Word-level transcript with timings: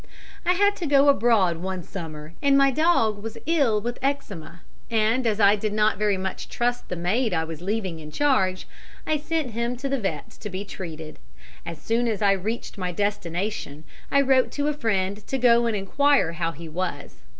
I 0.47 0.53
had 0.53 0.75
to 0.77 0.87
go 0.87 1.09
abroad 1.09 1.57
one 1.57 1.83
summer 1.83 2.33
and 2.41 2.57
my 2.57 2.71
dog 2.71 3.21
was 3.21 3.37
ill 3.45 3.79
with 3.79 3.99
eczema, 4.01 4.61
and 4.89 5.27
as 5.27 5.39
I 5.39 5.55
did 5.55 5.73
not 5.73 5.99
very 5.99 6.17
much 6.17 6.49
trust 6.49 6.89
the 6.89 6.95
maid 6.95 7.35
I 7.35 7.43
was 7.43 7.61
leaving 7.61 7.99
in 7.99 8.09
charge, 8.09 8.67
I 9.05 9.17
sent 9.17 9.51
him 9.51 9.77
to 9.77 9.87
the 9.87 9.99
vet's 9.99 10.37
to 10.39 10.49
be 10.49 10.65
treated. 10.65 11.19
As 11.67 11.79
soon 11.79 12.07
as 12.07 12.23
I 12.23 12.31
reached 12.31 12.79
my 12.79 12.91
destination 12.91 13.83
I 14.09 14.21
wrote 14.21 14.49
to 14.53 14.69
a 14.69 14.73
friend 14.73 15.17
to 15.27 15.37
go 15.37 15.67
and 15.67 15.75
inquire 15.75 16.31
how 16.31 16.51
he 16.51 16.67
was. 16.67 17.21